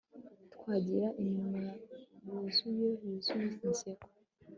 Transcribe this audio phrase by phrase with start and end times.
[0.53, 1.71] twagira iminwa
[2.29, 4.07] yuzuye yuzuye inseko